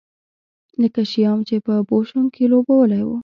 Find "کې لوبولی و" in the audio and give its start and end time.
2.35-3.09